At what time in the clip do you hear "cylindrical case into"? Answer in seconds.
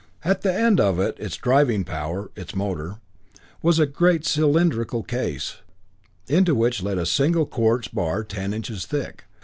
4.25-6.55